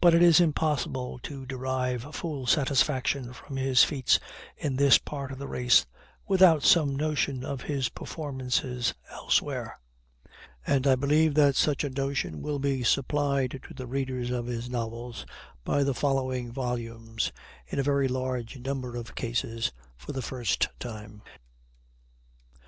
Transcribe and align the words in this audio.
But 0.00 0.12
it 0.12 0.22
is 0.22 0.40
impossible 0.40 1.20
to 1.20 1.46
derive 1.46 2.12
full 2.16 2.48
satisfaction 2.48 3.32
from 3.32 3.54
his 3.56 3.84
feats 3.84 4.18
in 4.56 4.74
this 4.74 4.98
part 4.98 5.30
of 5.30 5.38
the 5.38 5.46
race 5.46 5.86
without 6.26 6.64
some 6.64 6.96
notion 6.96 7.44
of 7.44 7.60
his 7.62 7.88
performances 7.88 8.92
elsewhere; 9.08 9.78
and 10.66 10.84
I 10.84 10.96
believe 10.96 11.34
that 11.34 11.54
such 11.54 11.84
a 11.84 11.90
notion 11.90 12.42
will 12.42 12.58
be 12.58 12.82
supplied 12.82 13.60
to 13.68 13.72
the 13.72 13.86
readers 13.86 14.32
of 14.32 14.46
his 14.46 14.68
novels 14.68 15.24
by 15.62 15.84
the 15.84 15.94
following 15.94 16.50
volumes, 16.50 17.30
in 17.68 17.78
a 17.78 17.84
very 17.84 18.08
large 18.08 18.58
number 18.58 18.96
of 18.96 19.14
cases, 19.14 19.70
for 19.96 20.10
the 20.10 20.22
first 20.22 20.66
time. 20.80 21.22